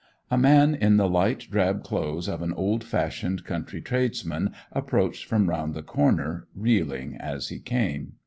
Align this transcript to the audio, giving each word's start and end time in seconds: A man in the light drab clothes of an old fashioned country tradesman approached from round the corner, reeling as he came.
A 0.31 0.35
man 0.37 0.73
in 0.73 0.97
the 0.97 1.07
light 1.07 1.45
drab 1.51 1.83
clothes 1.83 2.27
of 2.27 2.41
an 2.41 2.53
old 2.53 2.83
fashioned 2.83 3.43
country 3.43 3.81
tradesman 3.83 4.51
approached 4.71 5.25
from 5.25 5.47
round 5.47 5.75
the 5.75 5.83
corner, 5.83 6.47
reeling 6.55 7.17
as 7.17 7.49
he 7.49 7.59
came. 7.59 8.13